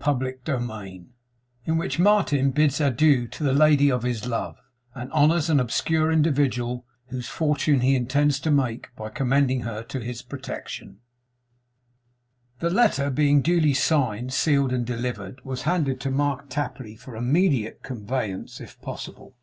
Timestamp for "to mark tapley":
16.00-16.96